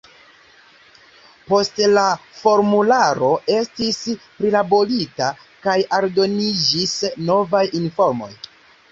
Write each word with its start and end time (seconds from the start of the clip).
Poste 1.49 1.89
la 1.97 2.05
formularo 2.37 3.29
estis 3.55 3.99
prilaborita 4.39 5.27
kaj 5.67 5.75
aldoniĝis 5.99 6.95
novaj 7.29 7.63
informoj. 7.81 8.31